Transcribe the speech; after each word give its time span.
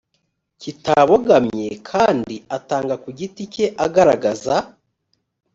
kitabogamye 0.61 1.67
kandi 1.89 2.35
atanga 2.57 2.95
ku 3.03 3.09
giti 3.17 3.43
cye 3.53 3.65
agaragaza 3.85 4.55